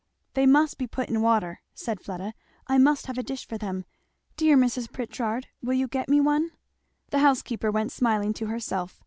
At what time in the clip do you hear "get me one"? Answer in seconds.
5.87-6.49